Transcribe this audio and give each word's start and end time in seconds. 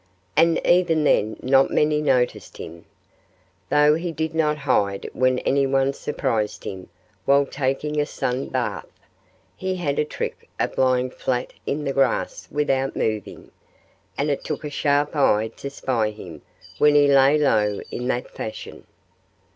And 0.35 0.59
even 0.65 1.03
then 1.03 1.35
not 1.43 1.69
many 1.69 2.01
noticed 2.01 2.57
him. 2.57 2.85
Though 3.69 3.93
he 3.93 4.11
did 4.11 4.33
not 4.33 4.57
hide 4.57 5.07
when 5.13 5.37
anyone 5.37 5.93
surprised 5.93 6.63
him 6.63 6.89
while 7.25 7.45
taking 7.45 8.01
a 8.01 8.07
sun 8.07 8.47
bath, 8.47 8.87
he 9.55 9.75
had 9.75 9.99
a 9.99 10.03
trick 10.03 10.49
of 10.59 10.75
lying 10.75 11.11
flat 11.11 11.53
in 11.67 11.83
the 11.83 11.93
grass 11.93 12.47
without 12.49 12.95
moving. 12.95 13.51
And 14.17 14.31
it 14.31 14.43
took 14.43 14.63
a 14.63 14.71
sharp 14.71 15.15
eye 15.15 15.49
to 15.57 15.69
spy 15.69 16.09
him 16.09 16.41
when 16.79 16.95
he 16.95 17.07
lay 17.07 17.37
low 17.37 17.79
in 17.91 18.07
that 18.07 18.31
fashion. 18.31 18.87